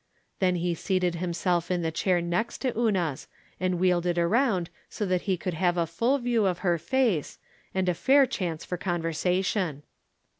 [0.39, 3.27] Then he seated himself in the chair next to Una's,
[3.59, 7.37] and wheeled it around so that he could have a full view of her face,
[7.75, 9.83] and a fair chance for conversation.